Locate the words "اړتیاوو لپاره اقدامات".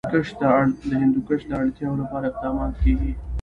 1.61-2.73